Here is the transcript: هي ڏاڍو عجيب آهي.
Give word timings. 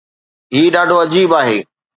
هي 0.53 0.61
ڏاڍو 0.73 0.97
عجيب 1.05 1.29
آهي. 1.41 1.59